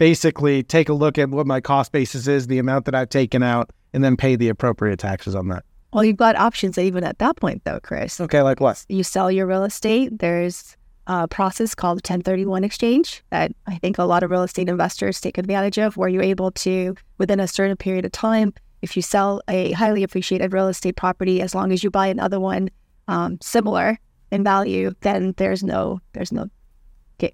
basically 0.02 0.64
take 0.64 0.88
a 0.88 0.92
look 0.92 1.16
at 1.16 1.30
what 1.30 1.46
my 1.46 1.60
cost 1.60 1.92
basis 1.92 2.26
is, 2.26 2.48
the 2.48 2.58
amount 2.58 2.86
that 2.86 2.94
I've 2.96 3.08
taken 3.08 3.40
out, 3.40 3.70
and 3.92 4.02
then 4.02 4.16
pay 4.16 4.34
the 4.34 4.48
appropriate 4.48 4.98
taxes 4.98 5.36
on 5.36 5.46
that. 5.46 5.64
Well, 5.92 6.02
you've 6.02 6.16
got 6.16 6.34
options 6.34 6.76
even 6.76 7.04
at 7.04 7.20
that 7.20 7.36
point, 7.36 7.62
though, 7.62 7.78
Chris. 7.78 8.20
Okay, 8.20 8.42
like 8.42 8.58
what? 8.58 8.84
You 8.88 9.04
sell 9.04 9.30
your 9.30 9.46
real 9.46 9.62
estate. 9.62 10.18
There's 10.18 10.76
a 11.06 11.28
process 11.28 11.76
called 11.76 11.98
1031 11.98 12.64
exchange 12.64 13.22
that 13.30 13.52
I 13.68 13.76
think 13.76 13.96
a 13.96 14.02
lot 14.02 14.24
of 14.24 14.32
real 14.32 14.42
estate 14.42 14.68
investors 14.68 15.20
take 15.20 15.38
advantage 15.38 15.78
of, 15.78 15.96
where 15.96 16.08
you're 16.08 16.24
able 16.24 16.50
to, 16.50 16.96
within 17.18 17.38
a 17.38 17.46
certain 17.46 17.76
period 17.76 18.04
of 18.04 18.10
time, 18.10 18.52
if 18.80 18.96
you 18.96 19.02
sell 19.02 19.40
a 19.46 19.70
highly 19.70 20.02
appreciated 20.02 20.52
real 20.52 20.66
estate 20.66 20.96
property, 20.96 21.40
as 21.40 21.54
long 21.54 21.70
as 21.70 21.84
you 21.84 21.92
buy 21.92 22.08
another 22.08 22.40
one 22.40 22.70
um, 23.06 23.38
similar 23.40 24.00
in 24.32 24.42
value, 24.42 24.94
then 25.02 25.32
there's 25.36 25.62
no 25.62 26.00
there's 26.12 26.32
no 26.32 26.48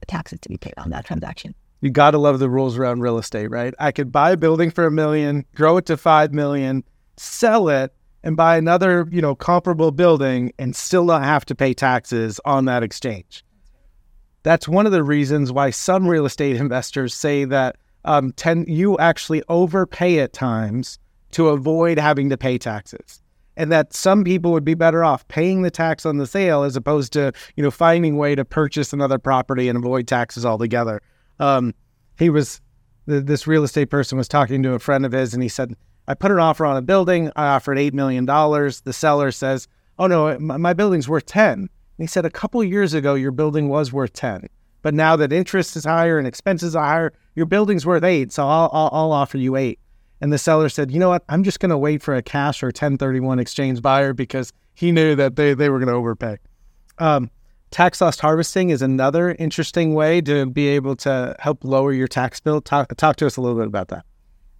taxes 0.06 0.38
to 0.40 0.50
be 0.50 0.58
paid 0.58 0.74
on 0.76 0.90
that 0.90 1.06
transaction. 1.06 1.54
You 1.80 1.90
got 1.90 2.12
to 2.12 2.18
love 2.18 2.38
the 2.38 2.50
rules 2.50 2.76
around 2.76 3.00
real 3.00 3.18
estate, 3.18 3.48
right? 3.48 3.74
I 3.78 3.92
could 3.92 4.10
buy 4.10 4.32
a 4.32 4.36
building 4.36 4.70
for 4.70 4.86
a 4.86 4.90
million, 4.90 5.44
grow 5.54 5.76
it 5.76 5.86
to 5.86 5.96
5 5.96 6.32
million, 6.32 6.82
sell 7.16 7.68
it 7.68 7.92
and 8.24 8.36
buy 8.36 8.56
another, 8.56 9.06
you 9.10 9.22
know, 9.22 9.34
comparable 9.34 9.92
building 9.92 10.52
and 10.58 10.74
still 10.74 11.04
not 11.04 11.22
have 11.22 11.44
to 11.46 11.54
pay 11.54 11.74
taxes 11.74 12.40
on 12.44 12.64
that 12.64 12.82
exchange. 12.82 13.44
That's 14.42 14.66
one 14.66 14.86
of 14.86 14.92
the 14.92 15.04
reasons 15.04 15.52
why 15.52 15.70
some 15.70 16.06
real 16.06 16.26
estate 16.26 16.56
investors 16.60 17.14
say 17.14 17.44
that 17.44 17.76
um, 18.04 18.32
ten, 18.32 18.64
you 18.66 18.98
actually 18.98 19.42
overpay 19.48 20.20
at 20.20 20.32
times 20.32 20.98
to 21.32 21.48
avoid 21.48 21.98
having 21.98 22.30
to 22.30 22.38
pay 22.38 22.58
taxes 22.58 23.20
and 23.58 23.72
that 23.72 23.92
some 23.92 24.24
people 24.24 24.52
would 24.52 24.64
be 24.64 24.74
better 24.74 25.04
off 25.04 25.26
paying 25.28 25.62
the 25.62 25.70
tax 25.70 26.06
on 26.06 26.16
the 26.16 26.26
sale 26.26 26.62
as 26.62 26.76
opposed 26.76 27.12
to 27.12 27.32
you 27.56 27.62
know 27.62 27.70
finding 27.70 28.14
a 28.14 28.16
way 28.16 28.34
to 28.34 28.44
purchase 28.44 28.92
another 28.92 29.18
property 29.18 29.68
and 29.68 29.76
avoid 29.76 30.06
taxes 30.06 30.46
altogether. 30.46 31.02
Um, 31.40 31.74
he 32.18 32.30
was 32.30 32.60
this 33.06 33.46
real 33.46 33.64
estate 33.64 33.88
person 33.88 34.18
was 34.18 34.28
talking 34.28 34.62
to 34.62 34.74
a 34.74 34.78
friend 34.78 35.06
of 35.06 35.12
his, 35.12 35.32
and 35.34 35.42
he 35.42 35.48
said, 35.48 35.74
"I 36.06 36.14
put 36.14 36.30
an 36.30 36.38
offer 36.38 36.66
on 36.66 36.76
a 36.76 36.82
building. 36.82 37.30
I 37.36 37.46
offered 37.48 37.78
eight 37.78 37.94
million 37.94 38.26
dollars. 38.26 38.82
The 38.82 38.92
seller 38.92 39.30
says, 39.30 39.68
"Oh 39.98 40.06
no, 40.06 40.38
my 40.38 40.72
building's 40.72 41.08
worth 41.08 41.26
10. 41.26 41.52
And 41.52 41.68
he 41.98 42.06
said, 42.06 42.24
"A 42.24 42.30
couple 42.30 42.62
years 42.62 42.94
ago, 42.94 43.14
your 43.14 43.32
building 43.32 43.68
was 43.68 43.92
worth 43.92 44.12
10, 44.12 44.48
but 44.82 44.94
now 44.94 45.16
that 45.16 45.32
interest 45.32 45.76
is 45.76 45.84
higher 45.84 46.18
and 46.18 46.26
expenses 46.26 46.76
are 46.76 46.84
higher, 46.84 47.12
your 47.34 47.46
building's 47.46 47.86
worth 47.86 48.04
eight. 48.04 48.32
So 48.32 48.46
I'll, 48.46 48.70
I'll, 48.72 48.90
I'll 48.92 49.12
offer 49.12 49.38
you 49.38 49.56
eight. 49.56 49.78
And 50.20 50.32
the 50.32 50.38
seller 50.38 50.68
said, 50.68 50.90
you 50.90 50.98
know 50.98 51.08
what? 51.08 51.24
I'm 51.28 51.44
just 51.44 51.60
going 51.60 51.70
to 51.70 51.78
wait 51.78 52.02
for 52.02 52.14
a 52.14 52.22
cash 52.22 52.62
or 52.62 52.68
1031 52.68 53.38
exchange 53.38 53.80
buyer 53.82 54.12
because 54.12 54.52
he 54.74 54.90
knew 54.92 55.14
that 55.14 55.36
they, 55.36 55.54
they 55.54 55.68
were 55.68 55.78
going 55.78 55.88
to 55.88 55.94
overpay. 55.94 56.38
Um, 56.98 57.30
tax 57.70 58.00
loss 58.00 58.18
harvesting 58.18 58.70
is 58.70 58.82
another 58.82 59.34
interesting 59.38 59.94
way 59.94 60.20
to 60.22 60.46
be 60.46 60.68
able 60.68 60.96
to 60.96 61.36
help 61.38 61.64
lower 61.64 61.92
your 61.92 62.08
tax 62.08 62.40
bill. 62.40 62.60
Talk, 62.60 62.94
talk 62.96 63.16
to 63.16 63.26
us 63.26 63.36
a 63.36 63.40
little 63.40 63.58
bit 63.58 63.66
about 63.66 63.88
that. 63.88 64.04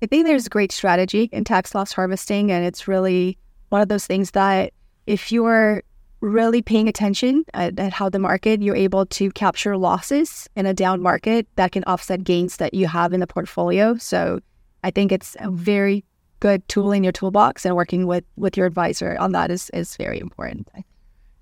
I 0.03 0.07
think 0.07 0.27
there's 0.27 0.47
a 0.47 0.51
great 0.51 0.73
strategy 0.73 1.29
in 1.33 1.45
tax 1.45 1.75
loss 1.75 1.93
harvesting, 1.93 2.53
and 2.53 2.65
it's 2.65 2.87
really 2.87 3.37
one 3.71 3.81
of 3.81 3.89
those 3.89 4.07
things 4.07 4.33
that 4.33 4.73
if 5.07 5.33
you're 5.33 5.83
really 6.21 6.63
paying 6.63 6.89
attention 6.89 7.45
at, 7.55 7.79
at, 7.79 7.93
how 7.93 8.09
the 8.09 8.19
market 8.19 8.61
you're 8.61 8.77
able 8.77 9.07
to 9.07 9.31
capture 9.33 9.77
losses 9.77 10.49
in 10.57 10.67
a 10.67 10.75
down 10.75 11.01
market 11.01 11.47
that 11.55 11.71
can 11.71 11.85
offset 11.85 12.25
gains 12.25 12.57
that 12.57 12.75
you 12.75 12.89
have 12.89 13.13
in 13.13 13.21
the 13.21 13.27
portfolio 13.27 13.97
so 13.97 14.41
I 14.83 14.91
think 14.91 15.13
it's 15.13 15.37
a 15.39 15.51
very 15.51 16.05
good 16.41 16.67
tool 16.69 16.93
in 16.93 17.03
your 17.03 17.13
toolbox, 17.13 17.65
and 17.65 17.75
working 17.75 18.07
with 18.07 18.25
with 18.37 18.57
your 18.57 18.67
advisor 18.67 19.17
on 19.19 19.33
that 19.33 19.51
is 19.51 19.71
is 19.71 19.97
very 19.97 20.19
important. 20.21 20.69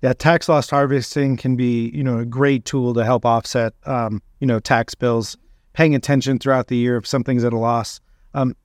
Yeah, 0.01 0.13
tax 0.13 0.47
loss 0.47 0.69
harvesting 0.69 1.37
can 1.37 1.55
be 1.55 1.89
you 1.89 2.03
know 2.03 2.19
a 2.19 2.25
great 2.25 2.65
tool 2.65 2.93
to 2.93 3.03
help 3.03 3.25
offset 3.25 3.73
um, 3.85 4.21
you 4.39 4.47
know 4.47 4.59
tax 4.59 4.95
bills. 4.95 5.37
Paying 5.73 5.93
attention 5.93 6.39
throughout 6.39 6.69
the 6.69 6.75
year 6.75 6.97
if 6.97 7.05
something's 7.05 7.43
at 7.43 7.53
a 7.53 7.57
loss. 7.57 7.99
Um, 8.33 8.55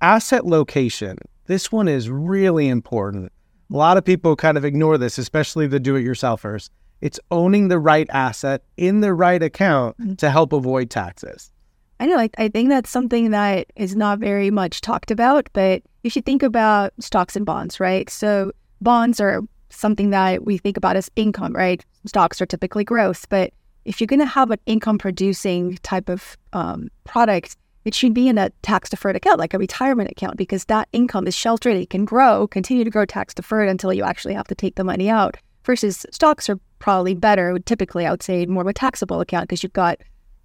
asset 0.00 0.46
location. 0.46 1.18
This 1.46 1.72
one 1.72 1.88
is 1.88 2.08
really 2.08 2.68
important. 2.68 3.32
A 3.72 3.76
lot 3.76 3.96
of 3.96 4.04
people 4.04 4.36
kind 4.36 4.56
of 4.56 4.64
ignore 4.64 4.96
this, 4.96 5.18
especially 5.18 5.66
the 5.66 5.80
do-it-yourselfers. 5.80 6.70
It's 7.00 7.18
owning 7.32 7.66
the 7.66 7.80
right 7.80 8.06
asset 8.10 8.62
in 8.76 9.00
the 9.00 9.12
right 9.12 9.42
account 9.42 9.98
mm-hmm. 9.98 10.14
to 10.14 10.30
help 10.30 10.52
avoid 10.52 10.88
taxes. 10.88 11.50
I 11.98 12.06
know. 12.06 12.18
I, 12.18 12.30
I 12.38 12.48
think 12.48 12.68
that's 12.68 12.90
something 12.90 13.30
that 13.30 13.66
is 13.74 13.96
not 13.96 14.20
very 14.20 14.52
much 14.52 14.80
talked 14.82 15.10
about, 15.10 15.48
but 15.52 15.82
you 16.04 16.10
should 16.10 16.26
think 16.26 16.44
about 16.44 16.92
stocks 17.00 17.34
and 17.34 17.44
bonds, 17.44 17.80
right? 17.80 18.08
So 18.08 18.52
bonds 18.80 19.18
are 19.20 19.42
something 19.70 20.10
that 20.10 20.44
we 20.44 20.58
think 20.58 20.76
about 20.76 20.96
as 20.96 21.10
income, 21.16 21.52
right? 21.52 21.84
Stocks 22.06 22.40
are 22.40 22.46
typically 22.46 22.84
growth, 22.84 23.28
but 23.28 23.52
if 23.84 24.00
you're 24.00 24.06
going 24.06 24.20
to 24.20 24.26
have 24.26 24.50
an 24.50 24.58
income 24.66 24.98
producing 24.98 25.76
type 25.82 26.08
of 26.08 26.36
um, 26.52 26.88
product, 27.04 27.56
it 27.84 27.94
should 27.94 28.14
be 28.14 28.28
in 28.28 28.36
a 28.36 28.50
tax 28.62 28.90
deferred 28.90 29.14
account, 29.14 29.38
like 29.38 29.54
a 29.54 29.58
retirement 29.58 30.10
account, 30.10 30.36
because 30.36 30.64
that 30.64 30.88
income 30.92 31.28
is 31.28 31.36
sheltered. 31.36 31.76
It 31.76 31.90
can 31.90 32.04
grow, 32.04 32.48
continue 32.48 32.82
to 32.82 32.90
grow 32.90 33.04
tax 33.04 33.32
deferred 33.32 33.68
until 33.68 33.92
you 33.92 34.02
actually 34.02 34.34
have 34.34 34.48
to 34.48 34.56
take 34.56 34.74
the 34.74 34.82
money 34.82 35.08
out. 35.08 35.36
Versus 35.64 36.04
stocks 36.10 36.48
are 36.48 36.58
probably 36.80 37.14
better. 37.14 37.56
Typically, 37.60 38.06
I 38.06 38.10
would 38.10 38.22
say 38.22 38.44
more 38.46 38.62
of 38.62 38.66
a 38.68 38.72
taxable 38.72 39.20
account 39.20 39.44
because 39.44 39.62
you've 39.62 39.72
got 39.72 39.98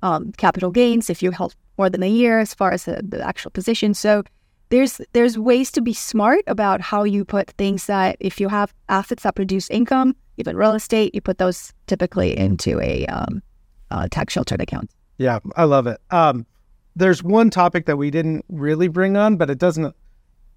um, 0.03 0.31
capital 0.33 0.69
gains 0.69 1.09
if 1.09 1.23
you 1.23 1.31
held 1.31 1.55
more 1.77 1.89
than 1.89 2.03
a 2.03 2.09
year 2.09 2.39
as 2.39 2.53
far 2.53 2.71
as 2.71 2.85
the, 2.85 3.01
the 3.03 3.25
actual 3.25 3.51
position. 3.51 3.93
So 3.93 4.23
there's 4.71 4.99
there's 5.13 5.37
ways 5.37 5.71
to 5.71 5.81
be 5.81 5.93
smart 5.93 6.43
about 6.47 6.81
how 6.81 7.03
you 7.03 7.23
put 7.23 7.51
things 7.51 7.85
that 7.85 8.17
if 8.19 8.39
you 8.39 8.49
have 8.49 8.73
assets 8.89 9.23
that 9.23 9.35
produce 9.35 9.69
income, 9.69 10.15
even 10.37 10.57
real 10.57 10.73
estate, 10.73 11.13
you 11.13 11.21
put 11.21 11.37
those 11.37 11.73
typically 11.87 12.35
into 12.35 12.81
a, 12.81 13.05
um, 13.05 13.43
a 13.91 14.09
tax 14.09 14.33
sheltered 14.33 14.61
account. 14.61 14.89
Yeah, 15.17 15.39
I 15.55 15.65
love 15.65 15.85
it. 15.85 16.01
Um, 16.09 16.45
there's 16.95 17.21
one 17.23 17.49
topic 17.49 17.85
that 17.85 17.97
we 17.97 18.09
didn't 18.09 18.43
really 18.49 18.87
bring 18.87 19.15
on, 19.15 19.37
but 19.37 19.49
it 19.49 19.59
doesn't 19.59 19.95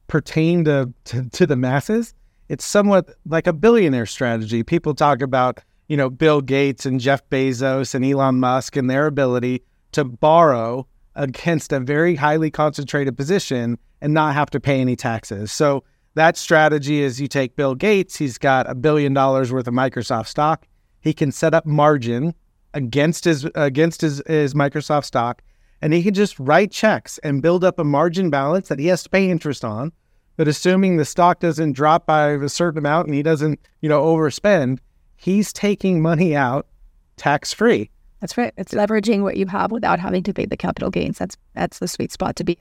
pertain 0.06 0.64
to, 0.64 0.92
to, 1.04 1.28
to 1.30 1.46
the 1.46 1.56
masses. 1.56 2.14
It's 2.48 2.64
somewhat 2.64 3.10
like 3.26 3.46
a 3.46 3.52
billionaire 3.52 4.06
strategy. 4.06 4.62
People 4.62 4.94
talk 4.94 5.22
about 5.22 5.60
you 5.88 5.96
know, 5.96 6.08
Bill 6.08 6.40
Gates 6.40 6.86
and 6.86 7.00
Jeff 7.00 7.28
Bezos 7.28 7.94
and 7.94 8.04
Elon 8.04 8.40
Musk 8.40 8.76
and 8.76 8.88
their 8.88 9.06
ability 9.06 9.62
to 9.92 10.04
borrow 10.04 10.86
against 11.14 11.72
a 11.72 11.80
very 11.80 12.16
highly 12.16 12.50
concentrated 12.50 13.16
position 13.16 13.78
and 14.04 14.14
not 14.14 14.34
have 14.34 14.50
to 14.50 14.60
pay 14.60 14.80
any 14.80 14.94
taxes. 14.94 15.50
So 15.50 15.82
that 16.14 16.36
strategy 16.36 17.02
is 17.02 17.20
you 17.20 17.26
take 17.26 17.56
Bill 17.56 17.74
Gates, 17.74 18.16
he's 18.16 18.38
got 18.38 18.70
a 18.70 18.74
billion 18.74 19.14
dollars 19.14 19.52
worth 19.52 19.66
of 19.66 19.74
Microsoft 19.74 20.28
stock. 20.28 20.66
He 21.00 21.12
can 21.12 21.32
set 21.32 21.54
up 21.54 21.66
margin 21.66 22.34
against 22.72 23.24
his 23.24 23.44
against 23.54 24.00
his, 24.00 24.22
his 24.26 24.54
Microsoft 24.54 25.04
stock 25.04 25.42
and 25.84 25.92
he 25.92 26.02
can 26.02 26.14
just 26.14 26.38
write 26.38 26.70
checks 26.70 27.18
and 27.18 27.42
build 27.42 27.62
up 27.62 27.78
a 27.78 27.84
margin 27.84 28.30
balance 28.30 28.68
that 28.68 28.78
he 28.78 28.86
has 28.86 29.02
to 29.02 29.10
pay 29.10 29.30
interest 29.30 29.64
on. 29.64 29.92
But 30.36 30.48
assuming 30.48 30.96
the 30.96 31.04
stock 31.04 31.40
doesn't 31.40 31.72
drop 31.72 32.06
by 32.06 32.30
a 32.30 32.48
certain 32.48 32.78
amount 32.78 33.06
and 33.06 33.14
he 33.14 33.22
doesn't, 33.22 33.60
you 33.82 33.88
know, 33.88 34.02
overspend, 34.02 34.78
he's 35.16 35.52
taking 35.52 36.00
money 36.00 36.34
out 36.34 36.66
tax 37.16 37.52
free. 37.52 37.90
That's 38.20 38.38
right. 38.38 38.54
It's 38.56 38.72
leveraging 38.72 39.22
what 39.22 39.36
you 39.36 39.46
have 39.46 39.70
without 39.70 40.00
having 40.00 40.22
to 40.22 40.32
pay 40.32 40.46
the 40.46 40.56
capital 40.56 40.90
gains. 40.90 41.18
That's 41.18 41.36
that's 41.54 41.78
the 41.78 41.88
sweet 41.88 42.10
spot 42.10 42.36
to 42.36 42.44
be. 42.44 42.58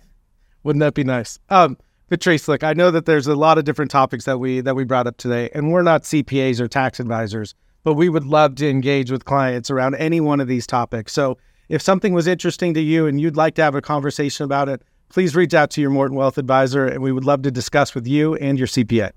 Wouldn't 0.64 0.82
that 0.82 0.94
be 0.94 1.04
nice? 1.04 1.40
Um, 1.50 1.78
Patrice, 2.10 2.48
look, 2.48 2.64
I 2.64 2.74
know 2.74 2.92
that 2.92 3.06
there's 3.06 3.28
a 3.28 3.36
lot 3.36 3.58
of 3.58 3.66
different 3.66 3.92
topics 3.92 4.26
that 4.26 4.38
we 4.38 4.62
that 4.62 4.76
we 4.76 4.84
brought 4.84 5.08
up 5.08 5.18
today, 5.18 5.50
and 5.54 5.72
we're 5.72 5.82
not 5.82 6.04
CPAs 6.04 6.60
or 6.60 6.68
tax 6.68 7.00
advisors, 7.00 7.56
but 7.84 7.96
we 7.96 8.10
would 8.10 8.26
love 8.26 8.56
to 8.56 8.70
engage 8.70 9.12
with 9.12 9.26
clients 9.26 9.72
around 9.72 9.96
any 9.96 10.22
one 10.22 10.40
of 10.40 10.48
these 10.48 10.68
topics. 10.68 11.12
So 11.14 11.38
if 11.70 11.82
something 11.82 12.14
was 12.14 12.28
interesting 12.28 12.74
to 12.76 12.82
you 12.82 13.08
and 13.08 13.20
you'd 13.20 13.36
like 13.36 13.56
to 13.56 13.64
have 13.64 13.76
a 13.76 13.82
conversation 13.82 14.44
about 14.44 14.70
it, 14.70 14.84
please 15.10 15.36
reach 15.36 15.54
out 15.54 15.72
to 15.72 15.82
your 15.82 15.90
Morton 15.90 16.16
Wealth 16.16 16.38
advisor, 16.38 16.86
and 16.86 17.02
we 17.02 17.12
would 17.12 17.26
love 17.26 17.42
to 17.44 17.52
discuss 17.52 17.96
with 17.96 18.06
you 18.06 18.36
and 18.36 18.58
your 18.58 18.68
CPA. 18.68 19.12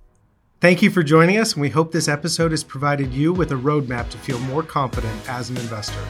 Thank 0.61 0.81
you 0.81 0.91
for 0.91 1.03
joining 1.03 1.37
us, 1.37 1.53
and 1.53 1.61
we 1.61 1.69
hope 1.69 1.93
this 1.93 2.09
episode 2.09 2.50
has 2.50 2.65
provided 2.65 3.12
you 3.12 3.33
with 3.33 3.53
a 3.53 3.57
roadmap 3.57 4.09
to 4.11 4.19
feel 4.19 4.38
more 4.41 4.62
confident 4.62 5.29
as 5.29 5.50
an 5.50 5.59
investor. 5.59 6.03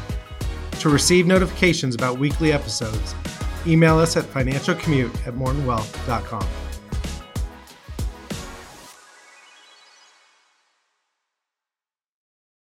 To 0.81 0.89
receive 0.89 1.27
notifications 1.27 1.97
about 1.97 2.19
weekly 2.19 2.53
episodes, 2.53 3.15
email 3.67 3.99
us 3.99 4.17
at 4.17 4.25
financialcommute 4.25 5.27
at 5.27 5.35
mortonwealth.com. 5.35 6.66